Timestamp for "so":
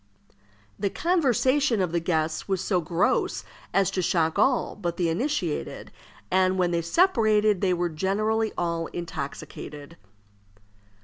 2.63-2.81